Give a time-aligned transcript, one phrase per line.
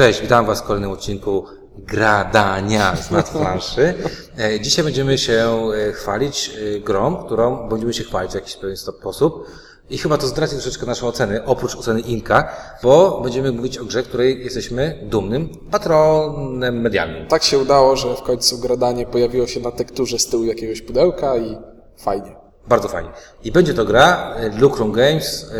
[0.00, 1.44] Cześć, witam Was w kolejnym odcinku
[1.78, 3.94] Gradania z nadplanszy.
[4.38, 8.76] E, Dzisiaj będziemy się e, chwalić e, grą, którą będziemy się chwalić w jakiś pewien
[8.76, 9.46] sposób.
[9.90, 14.02] I chyba to zdradzi troszeczkę naszą oceny, oprócz oceny Inka, bo będziemy mówić o grze,
[14.02, 17.26] której jesteśmy dumnym patronem medialnym.
[17.26, 21.36] Tak się udało, że w końcu gradanie pojawiło się na tekturze z tyłu jakiegoś pudełka
[21.36, 21.58] i
[21.98, 22.36] fajnie.
[22.68, 23.10] Bardzo fajnie.
[23.44, 25.50] I będzie to gra Lucrum Games,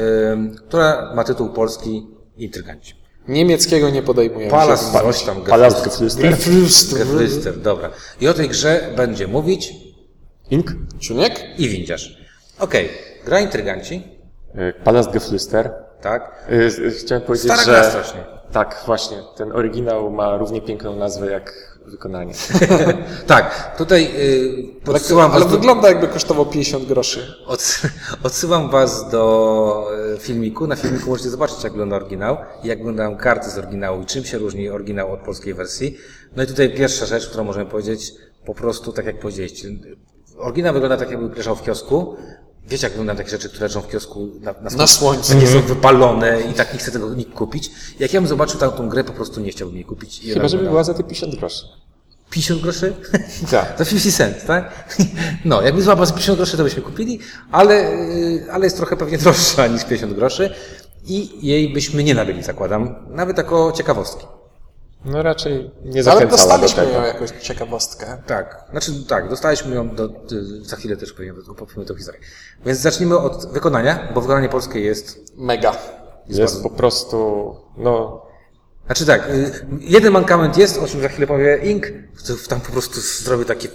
[0.69, 3.00] która ma tytuł polski Intryganci.
[3.31, 4.51] Niemieckiego nie podejmujemy.
[4.51, 4.99] Palas, się.
[5.01, 6.31] coś tam, Palast Geflüster.
[6.99, 7.91] Geflüster, dobra.
[8.21, 9.73] I o tej grze będzie mówić
[10.51, 10.73] Ink.
[10.99, 11.41] Ciuniek?
[11.59, 12.19] i windziarz.
[12.59, 12.89] Okej,
[13.25, 14.03] gra Intryganci,
[14.55, 15.71] Y, Palast Geflüster.
[16.01, 16.47] tak?
[16.53, 17.71] Y, Chciałem powiedzieć, Stara że...
[17.71, 18.21] gra strasznie.
[18.53, 19.17] Tak, właśnie.
[19.37, 22.35] Ten oryginał ma równie piękną nazwę jak wykonanie.
[23.27, 27.35] tak, tutaj y, podsyłam Ale was do, wygląda jakby kosztował 50 groszy.
[27.47, 27.83] od,
[28.23, 30.67] odsyłam was do y, filmiku.
[30.67, 34.39] Na filmiku możecie zobaczyć, jak wygląda oryginał, jak wyglądają karty z oryginału i czym się
[34.39, 35.97] różni oryginał od polskiej wersji.
[36.37, 38.13] No i tutaj pierwsza rzecz, którą możemy powiedzieć,
[38.45, 39.69] po prostu tak jak powiedzieliście.
[40.39, 42.17] Oryginał wygląda tak, jakby leżał w kiosku.
[42.69, 45.37] Wiecie, jak wyglądają takie rzeczy, które leżą w kiosku na, na, Na słońcu.
[45.37, 47.71] Nie są wypalone i tak nie chce tego nikt kupić.
[47.99, 50.21] Jak ja bym zobaczył tamtą grę, po prostu nie chciałbym jej kupić.
[50.35, 51.67] Chyba, żeby była za te 50 groszy.
[52.31, 52.93] 50 groszy?
[53.51, 53.75] Tak.
[53.79, 54.95] Za 50 cent, tak?
[55.45, 57.19] No, jakby złapał za 50 groszy, to byśmy kupili,
[57.53, 60.51] ale, yy, ale jest trochę pewnie droższa niż 50 groszy
[61.07, 62.95] i jej byśmy nie nabyli, zakładam.
[63.11, 64.27] Nawet jako ciekawostki.
[65.05, 66.93] No raczej nie Ale zachęcała do dostaliśmy tego.
[66.99, 68.23] ją jakąś ciekawostkę.
[68.27, 70.09] Tak, znaczy tak, dostaliśmy ją do,
[70.63, 72.21] za chwilę też powiem, opowiemy tę historię.
[72.67, 75.73] Więc zacznijmy od wykonania, bo wykonanie polskie jest, Mega.
[76.29, 78.23] Jest po prostu, no,
[78.87, 81.87] znaczy tak, y, jeden mankament jest, o czym za chwilę powie Ink,
[82.27, 83.69] to tam po prostu zrobię takie,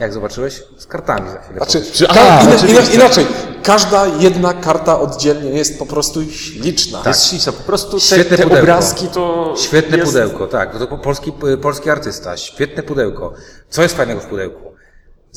[0.00, 2.92] jak zobaczyłeś, z kartami za chwilę Znaczy, a, ina- oczywiście.
[2.92, 3.26] ina- inaczej.
[3.62, 6.98] Każda jedna karta oddzielnie jest po prostu śliczna.
[7.02, 7.52] to jest śliczne.
[7.52, 8.62] Po prostu te, Świetne te pudełko.
[8.62, 10.12] obrazki to Świetne jest...
[10.12, 10.78] pudełko, tak.
[10.78, 13.32] To po- polski, polski artysta, świetne pudełko.
[13.70, 14.67] Co jest fajnego w pudełku?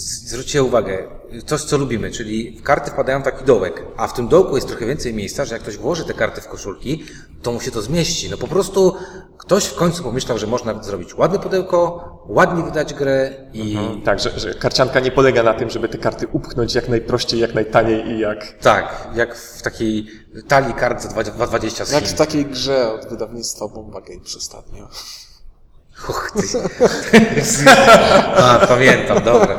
[0.01, 1.07] Zwróćcie uwagę,
[1.45, 4.67] coś co lubimy, czyli w karty wpadają w taki dołek, a w tym dołku jest
[4.67, 7.03] trochę więcej miejsca, że jak ktoś włoży te karty w koszulki,
[7.41, 8.29] to mu się to zmieści.
[8.29, 8.95] No po prostu
[9.37, 14.39] ktoś w końcu pomyślał, że można zrobić ładne pudełko, ładnie wydać grę i Tak, że,
[14.39, 18.19] że karcianka nie polega na tym, żeby te karty upchnąć jak najprościej, jak najtaniej i
[18.19, 18.57] jak...
[18.61, 20.07] tak, jak w takiej
[20.47, 24.87] talii kart za 2,20 z Jak w takiej grze od wydawnictwa Bomba Games ostatnio.
[26.09, 26.47] Och, ty.
[28.35, 29.57] A, pamiętam, dobra.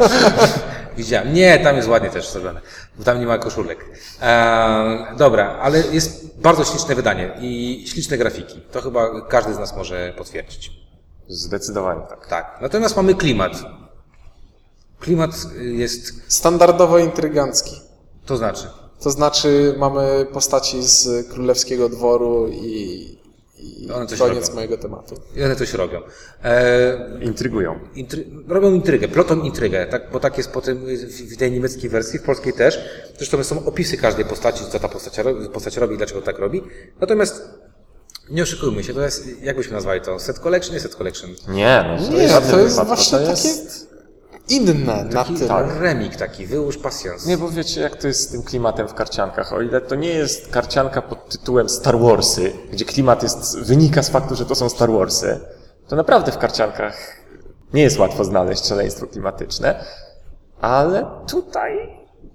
[0.97, 1.35] Widziałem.
[1.35, 2.61] Nie, tam jest ładnie też zrobione,
[2.99, 3.87] bo tam nie ma koszulek.
[4.23, 8.61] Eee, dobra, ale jest bardzo śliczne wydanie i śliczne grafiki.
[8.73, 10.71] To chyba każdy z nas może potwierdzić.
[11.29, 12.27] Zdecydowanie tak.
[12.27, 12.59] Tak.
[12.61, 13.53] Natomiast mamy klimat.
[15.01, 15.31] Klimat
[15.61, 17.77] jest, Standardowo intrygancki.
[18.27, 18.67] to znaczy,
[19.03, 23.19] To znaczy mamy postaci z królewskiego dworu i,
[23.63, 24.55] i One coś koniec robią.
[24.55, 25.15] mojego tematu.
[25.37, 26.01] i one coś robią.
[26.45, 27.79] Eee, Intrygują.
[27.95, 28.25] Intry...
[28.49, 30.03] robią intrygę, plotą intrygę, tak?
[30.13, 32.79] bo tak jest potem w w tej niemieckiej wersji, w polskiej też.
[33.17, 36.63] Zresztą są opisy każdej postaci, co ta postać robi, postać robi i dlaczego tak robi.
[37.01, 37.43] Natomiast
[38.31, 40.19] nie oszukujmy się, to jest, jak byśmy nazwali to?
[40.19, 41.31] Set collection, nie set collection.
[41.49, 43.49] Nie, no to Nie, jest, to jest wypad, właśnie to takie
[44.49, 45.49] inne na Taki tyle.
[45.49, 45.77] tak.
[45.81, 47.27] remik taki, wyłóż pasjons.
[47.27, 49.53] Nie, bo wiecie, jak to jest z tym klimatem w karciankach.
[49.53, 54.09] O ile to nie jest karcianka pod tytułem Star Warsy, gdzie klimat jest, wynika z
[54.11, 55.41] faktu, że to są Star Warsy,
[55.89, 56.97] to naprawdę w karciankach
[57.75, 59.85] nie jest łatwo znaleźć szaleństwo klimatyczne,
[60.61, 61.73] ale tutaj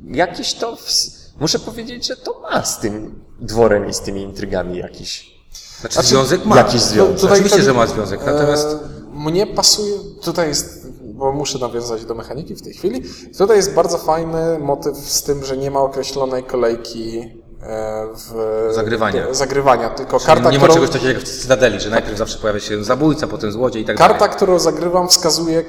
[0.08, 4.78] jakiś to, ws- muszę powiedzieć, że to ma z tym dworem i z tymi intrygami
[4.78, 5.38] jakiś.
[5.82, 6.58] Znaczy, związek ma.
[6.58, 7.24] jakiś związek.
[7.24, 8.78] No, Oczywiście, tak- że ma związek, natomiast E,
[9.20, 9.94] mnie pasuje,
[10.24, 10.77] tutaj jest,
[11.18, 13.02] bo muszę nawiązać do mechaniki w tej chwili,
[13.38, 19.34] tutaj jest bardzo fajny motyw z tym, że nie ma określonej kolejki e, w Zagrywania.
[19.34, 22.60] zagrywania, tylko karta, nie ma którą, czegoś takiego jak w Cytadeli, że najpierw zawsze pojawia
[22.60, 24.36] się zabójca, potem złodziej i tak karta, dalej.
[24.36, 25.64] którą zagrywam wskazuje,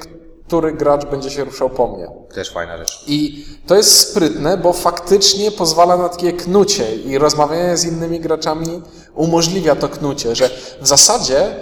[0.47, 2.07] który gracz będzie się ruszał po mnie.
[2.33, 3.03] Też fajna rzecz.
[3.07, 8.81] I to jest sprytne, bo faktycznie pozwala na takie knucie i rozmawianie z innymi graczami
[9.15, 10.49] umożliwia to knucie, że
[10.81, 11.55] w zasadzie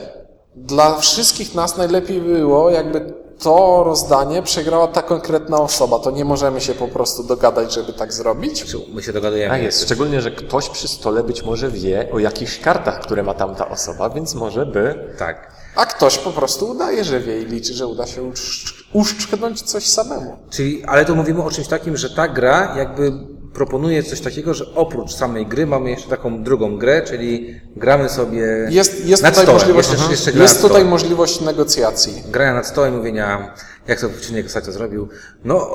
[0.55, 5.99] dla wszystkich nas najlepiej było, jakby to rozdanie przegrała ta konkretna osoba.
[5.99, 8.65] To nie możemy się po prostu dogadać, żeby tak zrobić.
[8.93, 9.53] My się dogadujemy.
[9.55, 9.83] Tak jest.
[9.83, 14.09] Szczególnie, że ktoś przy stole być może wie o jakichś kartach, które ma tamta osoba,
[14.09, 15.51] więc może by Tak.
[15.75, 19.87] A ktoś po prostu udaje, że wie i liczy, że uda się uszcz- uszczknąć coś
[19.87, 20.37] samemu.
[20.49, 23.11] Czyli, ale tu mówimy o czymś takim, że ta gra jakby
[23.57, 28.43] proponuje coś takiego, że oprócz samej gry mamy jeszcze taką drugą grę, czyli gramy sobie
[28.69, 29.59] Jest, jest nad tutaj, stołem.
[29.61, 30.87] możliwość, Jeszcze, jeszcze gra jest tutaj stołem.
[30.87, 32.23] możliwość negocjacji.
[32.27, 33.53] Grania nad stołem, mówienia,
[33.87, 35.09] jak to Czyniek ostatnio zrobił,
[35.45, 35.71] no,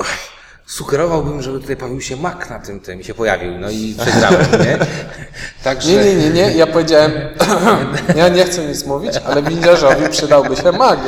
[0.66, 4.46] sugerowałbym, żeby tutaj pojawił się mak na tym tym i się pojawił, no i przegrałem,
[4.64, 4.78] nie?
[5.64, 5.90] Także...
[5.92, 6.52] Nie, nie, nie, nie.
[6.56, 7.12] Ja powiedziałem,
[8.16, 10.98] ja nie chcę nic mówić, ale windziarzowi przydałby się mag.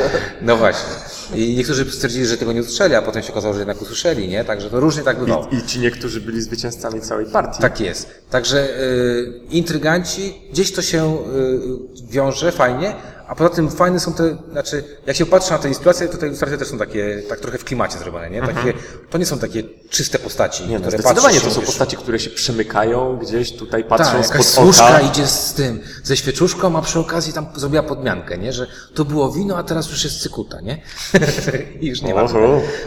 [0.42, 1.13] No właśnie.
[1.34, 4.44] I niektórzy stwierdzili, że tego nie usłyszeli, a potem się okazało, że jednak usłyszeli, nie?
[4.44, 5.48] Także to różnie tak bywało.
[5.52, 7.62] I ci niektórzy byli zwycięzcami całej partii.
[7.62, 8.08] Tak jest.
[8.30, 12.94] Także y, intryganci, gdzieś to się y, wiąże fajnie,
[13.28, 16.26] a poza tym fajne są te, znaczy, jak się patrzy na te ilustracje, to te
[16.26, 18.40] ilustracje też są takie, tak trochę w klimacie zrobione, nie?
[18.42, 18.72] Takie,
[19.10, 20.70] to nie są takie czyste postaci, Mhm.
[20.70, 24.22] Nie, no, które zdecydowanie patrzysz, to są postaci, które się przemykają gdzieś tutaj, patrzą Tak,
[24.22, 25.00] jakaś spod oka.
[25.00, 28.52] idzie z tym, ze świeczuszką, a przy okazji tam zrobiła podmiankę, nie?
[28.52, 30.82] Że to było wino, a teraz już jest cykuta, nie?
[31.80, 32.22] I już nie ma.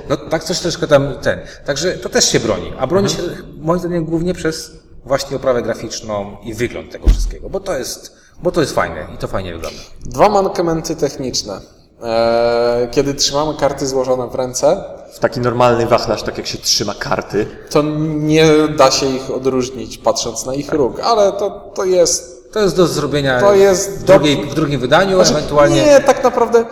[0.09, 1.39] No tak coś troszkę tam ten.
[1.65, 2.73] Także to też się broni.
[2.79, 3.17] A broni się
[3.57, 4.71] moim zdaniem głównie przez
[5.07, 8.11] właśnie oprawę graficzną i wygląd tego wszystkiego, bo to jest,
[8.43, 9.79] bo to jest fajne i to fajnie wygląda.
[10.05, 11.61] Dwa mankamenty techniczne.
[12.03, 14.83] Eee, Kiedy trzymamy karty złożone w ręce,
[15.13, 17.45] W taki normalny wachlarz, tak jak się trzyma karty.
[17.69, 18.45] to nie
[18.77, 22.87] da się ich odróżnić patrząc na ich róg, ale to, to jest To jest do
[22.87, 25.85] zrobienia To jest w, do- drugiej, w drugim wydaniu, ewentualnie.
[25.85, 26.65] Nie, tak naprawdę e,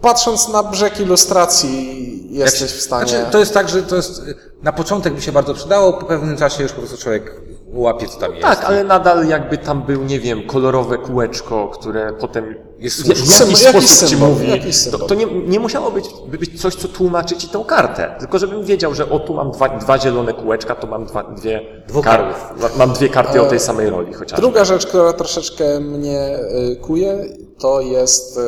[0.00, 3.08] patrząc na brzeg ilustracji jesteś w stanie...
[3.08, 4.22] Znaczy, to jest tak, że to jest
[4.62, 7.32] na początek by się bardzo przydało, po pewnym czasie już po prostu człowiek
[7.72, 8.42] łapie, co tam jest.
[8.42, 13.34] Tak, ale nadal jakby tam był, nie wiem, kolorowe kółeczko, które potem Jest w, jakiś
[13.34, 14.50] sposób jakiś ci symbol, mówi.
[14.50, 18.14] jakiś To, to nie, nie musiało być, by być coś, co tłumaczy ci tą kartę.
[18.18, 21.60] Tylko żebym wiedział, że o tu mam dwa, dwa zielone kółeczka, tu mam dwa, dwie
[21.88, 22.78] Dwóch kar- kartów.
[22.78, 24.42] Mam dwie karty o tej samej roli chociażby.
[24.42, 26.38] Druga rzecz, która troszeczkę mnie
[26.72, 27.26] y, kuje,
[27.58, 28.40] to jest y,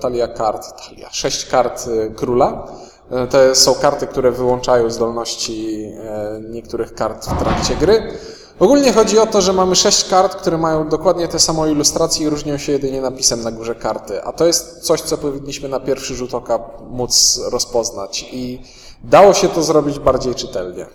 [0.00, 2.66] talia kart, talia, sześć kart króla.
[3.30, 5.86] To są karty, które wyłączają zdolności
[6.50, 8.02] niektórych kart w trakcie gry.
[8.58, 12.30] Ogólnie chodzi o to, że mamy sześć kart, które mają dokładnie te samą ilustrację i
[12.30, 14.22] różnią się jedynie napisem na górze karty.
[14.22, 16.58] A to jest coś, co powinniśmy na pierwszy rzut oka
[16.90, 18.28] móc rozpoznać.
[18.32, 18.62] I
[19.04, 20.86] dało się to zrobić bardziej czytelnie.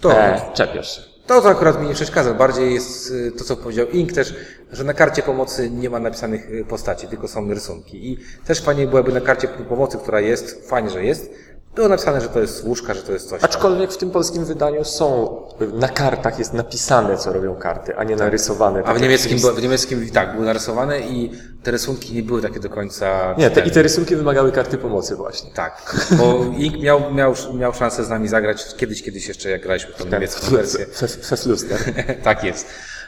[0.00, 1.02] To, E, czepiasz się.
[1.26, 4.34] to, co akurat mi nie przeszkadza, bardziej jest y, to, co powiedział Ink też,
[4.72, 8.12] że na karcie pomocy nie ma napisanych y, postaci, tylko są rysunki.
[8.12, 11.30] I też fajnie byłoby na karcie pomocy, która jest, fajnie, że jest,
[11.74, 13.44] było napisane, że to jest łóżka, że to jest coś.
[13.44, 15.36] Aczkolwiek w tym polskim wydaniu są,
[15.74, 18.80] na kartach jest napisane, co robią karty, a nie narysowane.
[18.80, 19.50] A tak w jak niemieckim, jest.
[19.50, 21.32] w niemieckim tak, były narysowane i
[21.62, 23.34] te rysunki nie były takie do końca.
[23.38, 25.50] Nie, te, i te rysunki wymagały karty pomocy właśnie.
[25.54, 29.92] Tak, bo Ink miał, miał, miał szansę z nami zagrać kiedyś, kiedyś jeszcze, jak graliśmy
[29.92, 30.86] w tą niemiecką wersję.
[31.24, 31.78] Fefluster.
[32.22, 32.66] tak jest.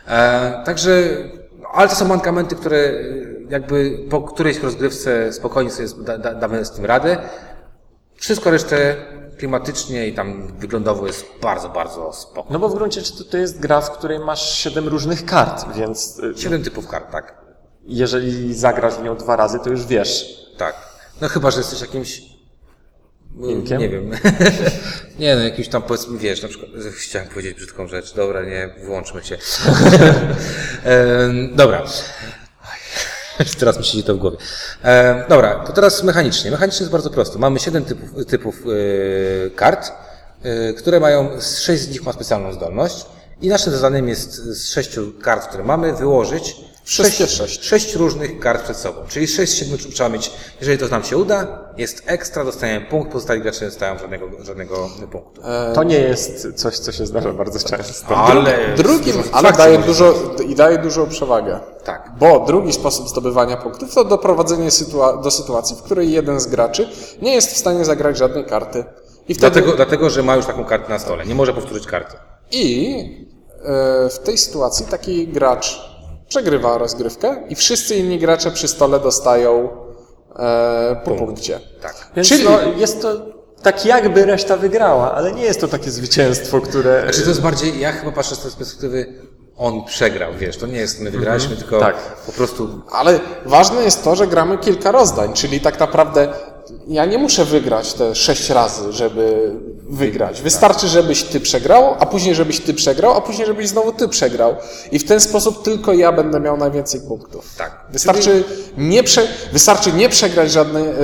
[0.08, 1.16] E, także,
[1.72, 2.92] ale to są mankamenty, które
[3.48, 7.18] jakby po którejś rozgrywce spokojnie sobie da, da, damy z tym radę.
[8.20, 8.96] Wszystko resztę
[9.38, 12.52] klimatycznie i tam wyglądowo jest bardzo, bardzo spoko.
[12.52, 16.18] No bo w gruncie rzeczy to jest gra, w której masz siedem różnych kart, więc
[16.18, 17.34] y, Siedem typów kart, tak.
[17.84, 20.40] jeżeli zagrasz w nią dwa razy, to już wiesz.
[20.56, 20.74] Tak.
[21.20, 22.18] No chyba, że jesteś jakimś.
[22.18, 22.22] y,
[23.46, 23.80] Inkiem?
[23.80, 24.10] Nie wiem.
[25.18, 29.24] nie, no jakimś tam powiedzmy, wiesz, na przykład, chciałem powiedzieć brzydką rzecz, dobra, nie, wyłączmy
[29.24, 29.38] się.
[31.52, 31.82] Dobra.
[33.60, 34.36] Teraz mi siedzi to w głowie.
[34.82, 36.50] Em, dobra, to teraz mechanicznie.
[36.50, 37.38] Mechanicznie jest bardzo prosto.
[37.38, 39.92] Mamy siedem typów, typów y, kart,
[40.44, 43.06] y, które mają, z sześć z nich ma specjalną zdolność.
[43.42, 46.56] I naszym zadaniem jest z sześciu kart, które mamy, wyłożyć
[46.90, 47.64] Wszystkie sześć, sześć.
[47.64, 49.00] sześć różnych kart przed sobą.
[49.08, 50.30] Czyli sześć siedmiu trzeba mieć.
[50.60, 54.88] Jeżeli to nam się uda, jest ekstra, dostajemy punkt, pozostali gracze nie dostają żadnego, żadnego
[55.12, 55.42] punktu.
[55.74, 58.16] To nie jest coś, co się zdarza bardzo często.
[58.16, 60.14] Ale Drugim, dużo ale satysfakcji daje dużo,
[60.48, 61.60] i daje dużą przewagę.
[61.84, 62.10] Tak.
[62.18, 66.88] Bo drugi sposób zdobywania punktów to doprowadzenie sytua- do sytuacji, w której jeden z graczy
[67.22, 68.84] nie jest w stanie zagrać żadnej karty.
[69.28, 71.26] I wtedy, Dlatego, dlatego, że ma już taką kartę na stole.
[71.26, 72.16] Nie może powtórzyć karty.
[72.50, 72.96] I
[73.64, 75.90] e, w tej sytuacji taki gracz
[76.30, 79.68] przegrywa rozgrywkę i wszyscy inni gracze przy stole dostają
[80.36, 81.60] e, po punkcie.
[81.82, 82.10] Tak.
[82.16, 83.26] Więc Czyli- no, jest to
[83.62, 87.02] tak jakby reszta wygrała, ale nie jest to takie zwycięstwo, które...
[87.02, 89.14] Znaczy to jest bardziej, ja chyba patrzę z tej perspektywy,
[89.56, 91.96] on przegrał, wiesz, to nie jest, my wygraliśmy, tylko tak.
[92.26, 96.28] po prostu Ale ważne jest to, że gramy kilka rozdań, czyli tak naprawdę
[96.88, 99.52] ja nie muszę wygrać te sześć razy, żeby
[99.90, 100.42] wygrać.
[100.42, 104.56] Wystarczy, żebyś ty przegrał, a później żebyś ty przegrał, a później żebyś znowu ty przegrał.
[104.92, 107.54] I w ten sposób tylko ja będę miał najwięcej punktów.
[107.58, 107.80] Tak.
[107.92, 108.44] Wystarczy
[108.78, 110.94] nie, prze, wystarczy nie przegrać żadnej e,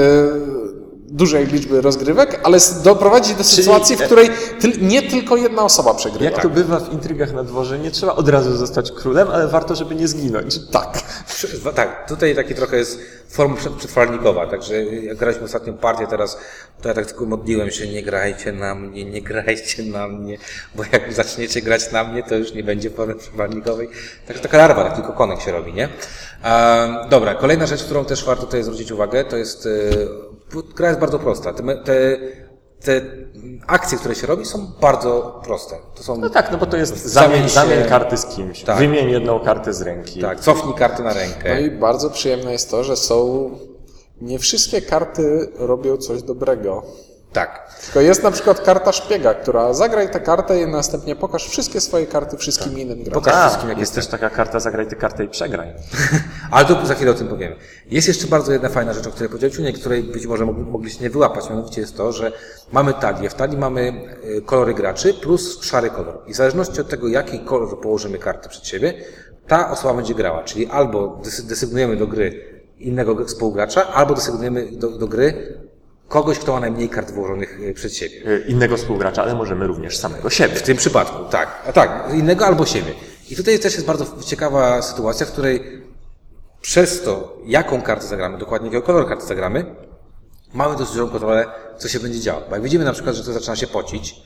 [1.08, 4.30] dużej liczby rozgrywek, ale doprowadzić do sytuacji, w której
[4.60, 6.24] tyl, nie tylko jedna osoba przegrywa.
[6.24, 9.74] Jak to bywa w intrygach na dworze, nie trzeba od razu zostać królem, ale warto,
[9.74, 10.58] żeby nie zginąć.
[10.70, 11.02] Tak.
[11.74, 16.38] Tak, tutaj taki trochę jest forma przed- przetrwalnikowa, także jak graliśmy ostatnią partię teraz,
[16.82, 20.38] to ja tak tylko modliłem się, nie grajcie na mnie, nie grajcie na mnie,
[20.74, 23.88] bo jak zaczniecie grać na mnie, to już nie będzie formy przetrwalnikowej.
[24.26, 25.88] Także taka larwa, tak tylko konek się robi, nie?
[26.42, 29.70] Ehm, dobra, kolejna rzecz, którą też warto tutaj zwrócić uwagę, to jest, e,
[30.76, 31.52] gra jest bardzo prosta.
[31.52, 32.18] Te, te
[32.84, 33.00] te
[33.66, 35.76] akcje, które się robi, są bardzo proste.
[35.94, 38.62] To są, No tak, no bo to jest zamień, Zamień się- zamień karty z kimś.
[38.62, 38.78] Tak.
[38.78, 40.20] Wymień jedną kartę z ręki.
[40.20, 41.62] tak, cofnij kartę na No rękę.
[41.62, 43.50] i bardzo przyjemne jest to, że są.
[44.20, 46.82] Nie wszystkie karty robią coś dobrego.
[47.36, 47.66] Tak.
[47.84, 52.06] Tylko jest na przykład karta szpiega, która zagraj tę kartę i następnie pokaż wszystkie swoje
[52.06, 53.14] karty wszystkim innym graczom.
[53.14, 55.74] Pokaż Tak, wszystkim, jak jest też taka karta, zagraj tę kartę i przegraj.
[56.50, 57.56] Ale to za chwilę o tym powiemy.
[57.90, 61.02] Jest jeszcze bardzo jedna fajna rzecz, o której powiedział Ciunek, której być może mogli- mogliście
[61.04, 62.32] nie wyłapać, mianowicie jest to, że
[62.72, 63.30] mamy talię.
[63.30, 63.92] W talii mamy
[64.38, 66.18] e, kolory graczy plus szary kolor.
[66.26, 68.94] I w zależności od tego, jaki kolor położymy karty przed siebie,
[69.46, 70.44] ta osoba będzie grała.
[70.44, 75.56] Czyli albo desygnujemy do gry innego współgracza, albo desygnujemy do, do gry
[76.08, 78.16] kogoś, kto ma najmniej kart włożonych e, przed siebie.
[78.26, 80.54] Y, Innego współgracza, ale możemy również samego siebie.
[80.54, 81.62] W tym przypadku, tak.
[81.68, 82.92] A tak, innego albo siebie.
[83.30, 85.82] I tutaj też jest bardzo ciekawa sytuacja, w której
[86.60, 89.74] przez to, jaką kartę zagramy, dokładnie jakiego kolor karty zagramy,
[90.56, 91.46] mamy dość dużą kontrolę,
[91.78, 92.42] co się będzie działo.
[92.48, 94.16] Bo jak widzimy na przykład, że ktoś zaczyna się pocić,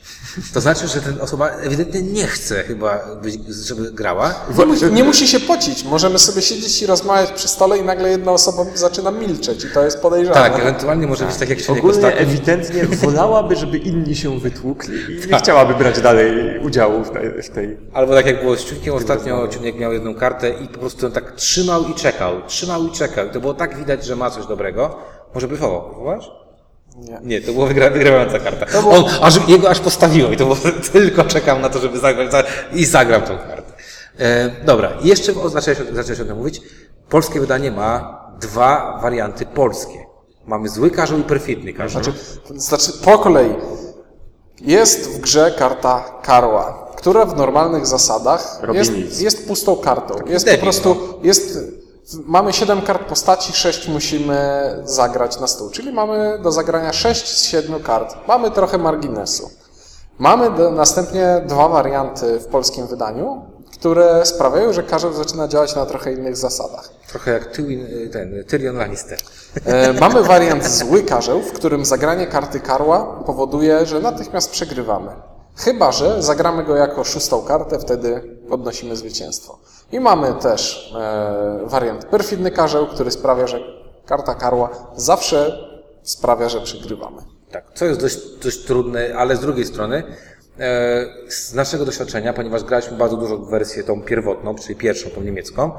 [0.53, 4.35] to znaczy, że ten osoba ewidentnie nie chce chyba, być, żeby grała.
[4.57, 5.83] Nie, musi, nie musi się pocić.
[5.83, 9.83] Możemy sobie siedzieć i rozmawiać przy stole i nagle jedna osoba zaczyna milczeć i to
[9.85, 10.35] jest podejrzane.
[10.35, 15.31] Tak, ewentualnie może być tak jak Ciuniek Ogólnie ewidentnie wolałaby, żeby inni się wytłukli i
[15.31, 17.43] nie chciałaby brać dalej udziału w tej...
[17.43, 17.77] W tej...
[17.93, 21.11] Albo tak jak było z Ciunkiem ostatnio, Ciunek miał jedną kartę i po prostu on
[21.11, 23.27] tak trzymał i czekał, trzymał i czekał.
[23.27, 24.95] I to było tak widać, że ma coś dobrego.
[25.33, 26.31] Może bryfował, bryfowasz?
[26.97, 27.19] Nie.
[27.23, 28.65] Nie, to była wygra, wygrywająca karta.
[28.89, 30.57] On, aż, jego aż postawiło i to było,
[30.93, 33.73] tylko czekał na to, żeby zagrać za, i zagrał tą kartę.
[34.19, 35.79] E, dobra, jeszcze o- zacząłeś,
[36.21, 36.61] o- tym mówić.
[37.09, 40.05] Polskie wydanie ma dwa warianty polskie.
[40.45, 42.03] Mamy zły karzeł i perfidny karzeł.
[42.03, 42.19] Znaczy,
[42.55, 43.55] znaczy, po kolei.
[44.61, 49.19] Jest w grze karta Karła, która w normalnych zasadach jest, nic.
[49.19, 50.15] jest pustą kartą.
[50.27, 51.57] Jest debil, po prostu, jest,
[52.25, 55.69] mamy 7 kart postaci, 6 musimy zagrać na stół.
[55.69, 58.15] Czyli mamy do zagrania 6 z 7 kart.
[58.27, 59.49] Mamy trochę marginesu.
[60.19, 65.85] Mamy do, następnie dwa warianty w polskim wydaniu, które sprawiają, że karzeł zaczyna działać na
[65.85, 66.89] trochę innych zasadach.
[67.09, 69.19] Trochę jak Tywin, ten, Tyrion Lannister.
[69.65, 75.11] E, mamy wariant zły karzeł, w którym zagranie karty karła powoduje, że natychmiast przegrywamy.
[75.55, 79.59] Chyba, że zagramy go jako szóstą kartę, wtedy odnosimy zwycięstwo.
[79.91, 83.59] I mamy też e, wariant perfidny karzeł, który sprawia, że
[84.05, 85.57] karta karła zawsze
[86.03, 87.21] sprawia, że przegrywamy.
[87.51, 90.03] Tak, co jest dość, dość trudne, ale z drugiej strony,
[90.59, 95.71] e, z naszego doświadczenia, ponieważ graliśmy bardzo dużo wersję tą pierwotną, czyli pierwszą, tą niemiecką,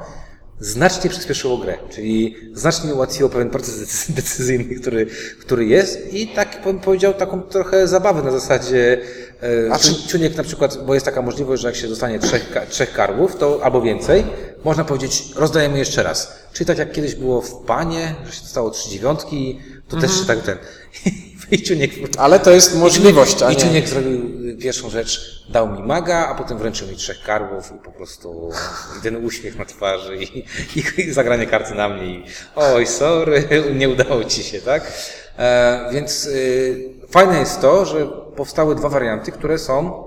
[0.59, 5.07] znacznie przyspieszyło grę, czyli znacznie ułatwiło pewien proces decy- decyzyjny, który,
[5.39, 9.01] który jest i tak bym powiedział taką trochę zabawę na zasadzie
[9.71, 12.93] e, czy- Ciuniek na przykład, bo jest taka możliwość, że jak się dostanie trzech, trzech
[12.93, 14.23] karłów, to albo więcej,
[14.63, 16.35] można powiedzieć, rozdajemy jeszcze raz.
[16.53, 20.25] Czyli tak jak kiedyś było w Panie, że się dostało trzy dziewiątki, to też się
[20.25, 20.57] tak ten...
[21.51, 23.61] I Ciuniek Ale to jest możliwość, a i nie...
[23.61, 27.85] Czuniek zrobił y, pierwszą rzecz, dał mi maga, a potem wręczył mi trzech karłów i
[27.85, 28.49] po prostu
[28.99, 30.39] i ten uśmiech na twarzy i,
[30.79, 32.23] i, i zagranie karty na mnie i
[32.55, 34.93] oj, sorry, nie udało ci się, tak?
[35.37, 40.03] E, więc y, fajne jest to, że powstały dwa warianty, które są,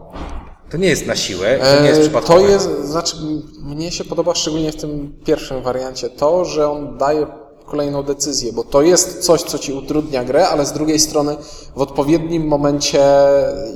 [0.70, 2.40] to nie jest na siłę, to nie jest E, przypadkowe.
[2.40, 3.16] To jest, znaczy,
[3.62, 7.26] mnie się podoba szczególnie w tym pierwszym wariancie to, że on daje
[7.66, 11.36] kolejną decyzję, bo to jest coś, co ci utrudnia grę, ale z drugiej strony
[11.76, 13.00] w odpowiednim momencie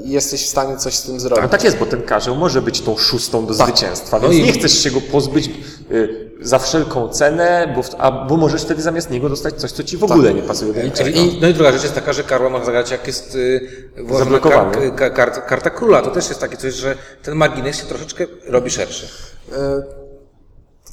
[0.05, 1.43] jesteś w stanie coś z tym zrobić.
[1.43, 4.47] No tak jest, bo ten karzeł może być tą szóstą do zwycięstwa, No więc i-
[4.47, 5.51] nie chcesz się go pozbyć
[5.91, 9.97] y, za wszelką cenę, bo, a, bo możesz wtedy zamiast niego dostać coś, co ci
[9.97, 11.11] w ogóle nie pasuje do niczego.
[11.11, 13.61] I, no i druga rzecz jest taka, że Karła można zagrać jak jest y,
[13.99, 14.91] włożona Zablokowany.
[14.93, 16.03] kar, kar, karta króla.
[16.03, 19.09] To też jest takie coś, że ten margines się troszeczkę robi szerszy.
[19.53, 20.00] E,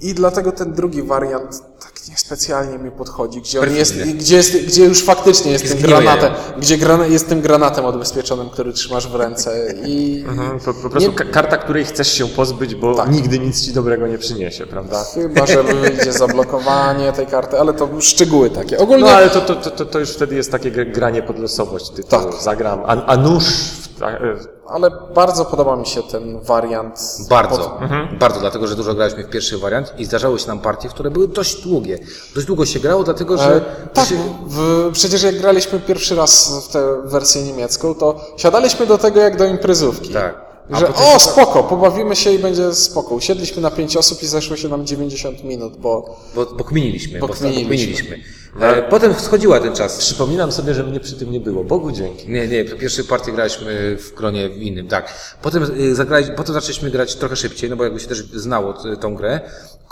[0.01, 4.85] I dlatego ten drugi wariant tak niespecjalnie mi podchodzi, gdzie on jest, gdzie, jest, gdzie
[4.85, 9.73] już faktycznie jest tym granatem, gdzie grana, jest tym granatem odbezpieczonym, który trzymasz w ręce
[9.85, 13.11] i Mhm, Po, po prostu Nie- ka- karta, której chcesz się pozbyć, bo Tak.
[13.11, 15.03] nigdy nic ci dobrego nie przyniesie, prawda?
[15.13, 18.77] chyba, że wyjdzie zablokowanie tej karty, ale to szczegóły takie.
[18.77, 21.89] Ogólnie No ale to, to, to, to już wtedy jest takie gr- granie pod losowość.
[21.89, 22.41] Ty to Tak.
[22.41, 26.99] zagram, a, a nóż w, e, Ale bardzo podoba mi się ten wariant.
[27.29, 27.79] Bardzo,
[28.19, 31.27] bardzo, dlatego że dużo graliśmy w pierwszy wariant i zdarzały się nam partie, które były
[31.27, 31.99] dość długie.
[32.35, 33.55] Dość długo się grało, dlatego że...
[33.55, 34.15] E, tak, się,
[34.47, 39.37] w, przecież jak graliśmy pierwszy raz w tę wersję niemiecką, to siadaliśmy do tego jak
[39.37, 40.13] do imprezówki.
[40.13, 40.46] Tak.
[40.71, 43.15] A Że potem o, się- spoko, pobawimy się i będzie spoko.
[43.15, 47.19] Usiedliśmy na pięć osób i zeszło się nam 90 minut, bo bo, bo kminiliśmy.
[47.19, 47.67] Bo Bo, kminiliśmy.
[47.75, 48.17] kminiliśmy.
[48.61, 49.97] E, potem schodziła ten czas.
[49.97, 51.63] przypominam sobie, że mnie przy tym nie było.
[51.63, 52.29] Bogu dzięki.
[52.29, 55.13] Nie, nie, po pierwszej partii graliśmy w gronie w innym, tak.
[55.41, 58.97] Potem, y, zagrali, potem zaczęliśmy grać trochę szybciej, no bo jakby się też znało t-
[58.97, 59.39] tą grę.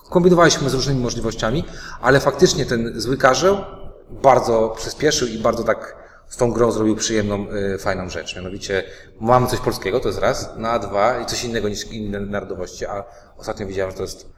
[0.10, 1.64] Kombinowaliśmy z różnymi możliwościami,
[2.02, 3.58] ale faktycznie ten zły karzeł
[4.24, 8.36] bardzo przyspieszył i bardzo tak z tą grą zrobił przyjemną, y, fajną rzecz.
[8.36, 8.84] Mianowicie
[9.20, 12.86] mamy coś polskiego, to jest raz, no a dwa, i coś innego niż inne narodowości,
[12.86, 13.04] a
[13.38, 14.30] ostatnio widziałem, że to jest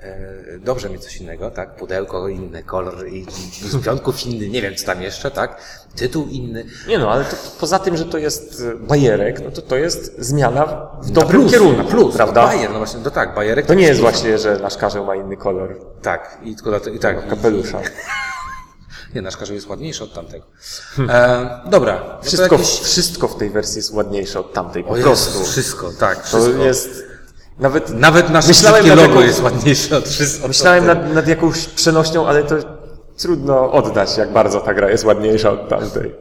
[0.00, 1.76] e, dobrze mieć coś innego, tak?
[1.76, 5.60] Pudełko inny, kolor i, i z pionków inny, nie wiem co tam jeszcze, tak?
[5.96, 6.64] Tytuł inny.
[6.88, 10.18] Nie no, ale to, poza tym, że to jest e, bajerek, no to to jest
[10.18, 12.46] zmiana w Na dobrym plus, kierunku, na plus, prawda?
[12.46, 13.66] Bajer, no właśnie, no tak, bajerek.
[13.66, 16.98] To nie jest właśnie, że nasz karzeł ma inny kolor Tak, i tylko dlatego, i
[16.98, 17.28] tak.
[17.28, 17.80] kapelusza.
[17.80, 17.90] Nie,
[19.14, 20.46] nasz karzeł jest ładniejszy od tamtego.
[21.08, 22.00] E, dobra.
[22.08, 25.38] no to Wszystko, jakieś- wszystko w tej wersji jest ładniejsze od tamtej, po O prostu.
[25.38, 26.62] Jezus, wszystko, tak, To wszystko.
[26.62, 26.88] jest...
[27.58, 30.48] Nawet, Nawet nasze Myślałem nad logo jaką- jest ładniejsze od wszystkich.
[30.48, 32.54] myślałem nad, nad jakąś przenośnią, ale to
[33.16, 36.14] trudno oddać, jak bardzo ta gra jest ładniejsza od tamtej.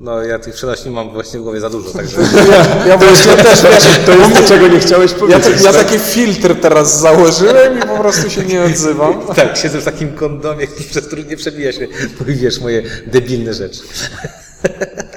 [0.00, 2.20] No ja tych przenośni mam właśnie w głowie za dużo, także...
[2.52, 5.62] Ja, ja właśnie też, wiesz, To jest to, czego nie chciałeś ja, powiedzieć.
[5.64, 5.84] ja tak?
[5.84, 9.20] taki filtr teraz założyłem i po prostu się nie odzywam.
[9.36, 11.86] tak, siedzę w takim kondomie, przez który nie przebija się,
[12.18, 13.80] bo wiesz, moje debilne rzeczy.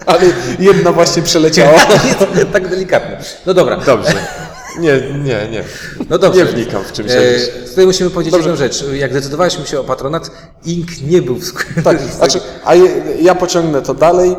[0.05, 0.21] Ale
[0.59, 1.79] jedna właśnie przeleciała.
[2.53, 3.23] tak delikatne.
[3.45, 3.77] No dobra.
[3.77, 4.13] Dobrze.
[4.79, 5.63] Nie, nie, nie.
[6.09, 6.39] No dobrze.
[6.39, 8.85] Nie wnikam w czym E, tutaj musimy powiedzieć jedną rzecz.
[8.93, 10.31] Jak decydowaliśmy się o patronat,
[10.65, 11.81] Ink nie był w sklepie.
[11.81, 12.83] Tak, znaczy, a ja,
[13.21, 14.35] ja pociągnę to dalej.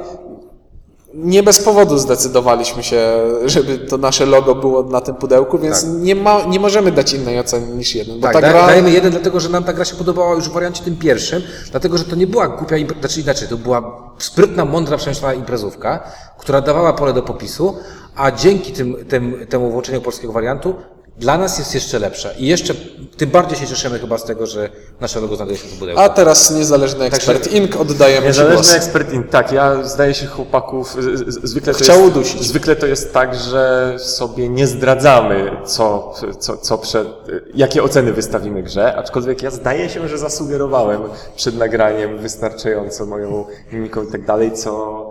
[1.16, 3.00] Nie bez powodu zdecydowaliśmy się,
[3.44, 5.90] żeby to nasze logo było na tym pudełku, więc Tak.
[5.92, 8.20] nie, ma, nie możemy dać innej oceny niż jeden.
[8.20, 10.96] Tak, gra, dajemy jeden, dlatego że nam ta gra się podobała już w wariancie tym
[10.96, 15.34] pierwszym, dlatego że to nie była głupia, impre- znaczy inaczej, to była sprytna, mądra, przemyślana
[15.34, 16.00] imprezówka,
[16.38, 17.76] która dawała pole do popisu,
[18.16, 20.74] a dzięki tym, tym, temu włączeniu polskiego wariantu
[21.18, 22.32] dla nas jest jeszcze lepsza.
[22.32, 22.74] I jeszcze
[23.16, 24.68] tym bardziej się cieszymy chyba z tego, że
[25.00, 26.00] nasze logo znajduje się w pudełku.
[26.00, 28.74] a teraz niezależny ekspert Ink oddajemy Niezależny głos.
[28.74, 32.42] ekspert, in- tak, ja zdaje się chłopaków, z- z- zwykle to Chciał jest, udusić.
[32.42, 37.08] Zwykle to jest tak, że sobie nie zdradzamy, co, co, co przed,
[37.54, 41.00] jakie oceny wystawimy grze, aczkolwiek ja zdaje się, że zasugerowałem
[41.36, 45.10] przed nagraniem wystarczająco moją mimiką i tak dalej, co,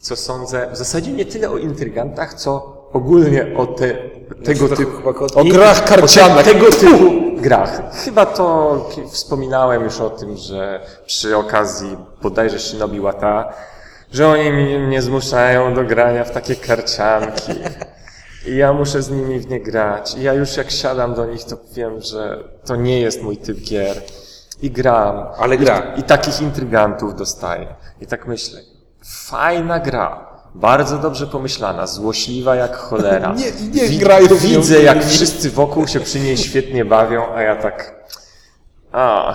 [0.00, 3.96] co sądzę, w zasadzie nie tyle o intrygantach, co ogólnie o te,
[4.44, 5.08] tego typu...
[5.34, 6.44] O grach karcianych.
[6.44, 7.82] Tego typu grach.
[8.04, 13.52] Chyba to wspominałem już o tym, że przy okazji bodajże Shinobi Wata,
[14.12, 17.52] że oni mnie, mnie zmuszają do grania w takie karcianki.
[18.46, 20.14] I ja muszę z nimi w nie grać.
[20.14, 23.60] I ja już jak siadam do nich, to wiem, że to nie jest mój typ
[23.60, 24.02] gier.
[24.62, 25.26] I gram.
[25.38, 25.94] Ale gra.
[25.96, 27.66] I, i takich intrygantów dostaję.
[28.00, 28.60] I tak myślę.
[29.04, 30.33] Fajna gra.
[30.54, 33.34] Bardzo dobrze pomyślana, złośliwa jak cholera.
[33.72, 35.10] Nie- nie grają w nią Widzę, jak inni.
[35.10, 37.94] wszyscy wokół się przy niej świetnie bawią, a ja tak.
[38.92, 39.34] A.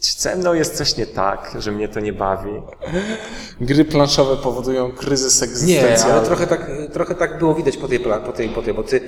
[0.00, 2.50] Czy ze mną jest coś nie tak, że mnie to nie bawi?
[3.60, 6.14] Gry planszowe powodują kryzys Nie, egzystencjalny.
[6.14, 9.00] ale trochę tak, trochę tak było widać po tej, po tej, po tej bo ty,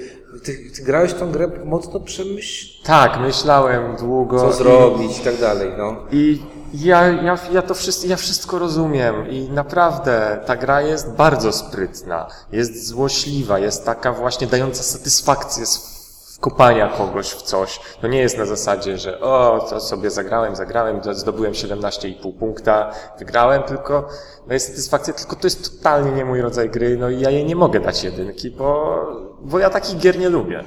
[0.45, 4.41] ty, ty grałeś tą grę mocno przemyśl, Tak, myślałem długo.
[4.41, 5.97] co i- zrobić i tak dalej, no.
[6.13, 6.43] I
[6.85, 12.29] ja, ja, ja to wszystko, ja wszystko rozumiem i naprawdę ta gra jest bardzo sprytna,
[12.53, 15.97] jest złośliwa, jest taka właśnie dająca satysfakcję z
[16.37, 17.81] wkopania kogoś w coś.
[18.01, 23.63] To nie jest na zasadzie, że o, to sobie zagrałem, zagrałem, zdobyłem 17,5 punkta, wygrałem,
[23.63, 24.09] tylko
[24.47, 27.57] daje satysfakcję, tylko to jest totalnie nie mój rodzaj gry, no i ja jej nie
[27.57, 28.97] mogę dać jedynki, bo,
[29.41, 30.65] bo ja takich gier nie lubię.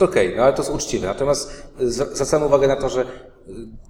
[0.00, 1.06] Okej, no ale to jest uczciwe.
[1.06, 3.06] Natomiast y, z- zwracamy uwagę na to, że y,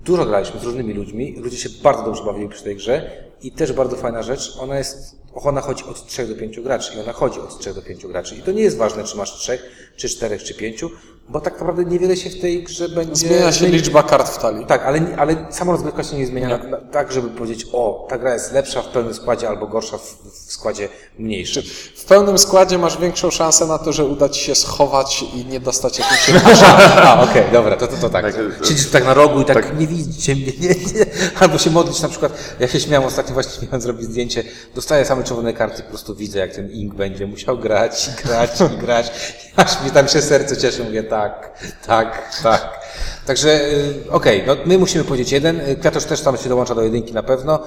[0.04, 3.10] dużo graliśmy z różnymi ludźmi, ludzie się bardzo dobrze bawili przy tej grze.
[3.42, 7.00] I też bardzo fajna rzecz, ona jest, ona chodzi od 3 do 5 graczy i
[7.00, 8.36] ona chodzi od 3 do 5 graczy.
[8.36, 9.58] I to nie jest ważne, czy masz 3,
[9.96, 10.84] czy 4, czy 5,
[11.30, 13.14] bo tak naprawdę niewiele się w tej grze będzie...
[13.14, 14.66] Zmienia się liczba kart w talii.
[14.66, 18.18] Tak, ale, ale sama rozgrywka się nie zmienia na, na, tak, żeby powiedzieć, o, ta
[18.18, 20.88] gra jest lepsza w pełnym składzie albo gorsza w, w składzie
[21.18, 21.62] mniejszym.
[21.96, 25.60] W pełnym składzie masz większą szansę na to, że uda Ci się schować i nie
[25.60, 26.62] dostać jakimś
[26.96, 28.34] A, okej, dobra, to, to, to tak.
[28.64, 31.06] Siedzisz tak na rogu i tak, nie widzicie mnie, nie, nie.
[31.40, 35.28] Albo się modlić na przykład, ja się śmiałem ostatnio właśnie miałem zrobić zdjęcie, dostaję same
[35.28, 39.12] czerwone karty, po prostu widzę jak ten ink będzie musiał grać i grać i grać.
[39.56, 42.80] Aż mi tam się serce cieszy, mówię tak, tak, tak.
[43.26, 46.82] Także y, okej, no my musimy powiedzieć jeden, Y, Kwiatusz też tam się dołącza do
[46.82, 47.58] jedynki na pewno.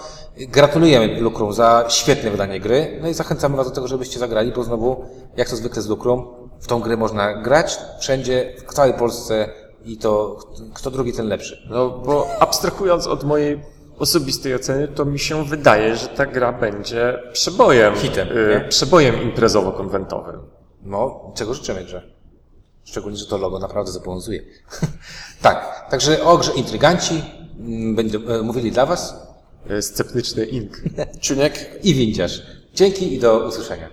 [0.42, 4.52] Y, Gratulujemy Lukrum za świetne wydanie gry, no i zachęcamy Was do tego, żebyście zagrali,
[4.52, 5.06] bo znowu,
[5.38, 6.26] jak to zwykle z Lukrum,
[6.60, 9.50] w tą grę można grać wszędzie, w całej Polsce
[9.86, 10.40] i to
[10.74, 11.68] kto drugi, ten lepszy.
[11.70, 17.20] No, bo abstrahując od mojej osobistej oceny, to mi się wydaje, że ta gra będzie
[17.34, 17.96] przebojem.
[17.96, 18.66] Hitem, y?
[18.70, 20.40] Przebojem imprezowo-konwentowym.
[20.84, 22.02] No, czego życzymy grze.
[22.84, 24.42] Szczególnie, że to logo naprawdę zobowiązuje.
[25.42, 27.24] tak, także o grze Intryganci
[27.60, 29.34] mm, będą e, mówili dla Was
[29.72, 30.82] Y, Sceptyczny ink.
[31.22, 32.42] Czuniek i Windziarz.
[32.74, 33.90] Dzięki i do usłyszenia.